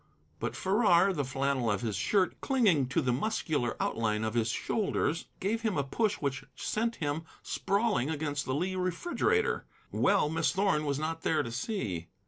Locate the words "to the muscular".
2.87-3.75